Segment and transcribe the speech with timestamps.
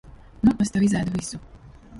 [0.47, 1.43] Nu es tev izēdu visu.